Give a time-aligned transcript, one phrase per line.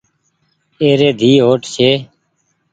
[0.81, 1.89] اي ري ڌي هوٽ ڇي۔